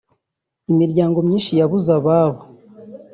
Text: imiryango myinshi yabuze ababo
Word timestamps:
imiryango 0.71 1.17
myinshi 1.27 1.51
yabuze 1.59 1.89
ababo 1.97 2.41